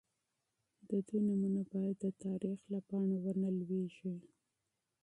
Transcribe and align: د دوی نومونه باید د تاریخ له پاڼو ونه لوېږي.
د 0.89 0.91
دوی 1.07 1.19
نومونه 1.27 1.61
باید 1.71 1.95
د 2.03 2.05
تاریخ 2.23 2.59
له 2.71 2.79
پاڼو 2.87 3.17
ونه 3.23 3.49
لوېږي. 3.59 4.15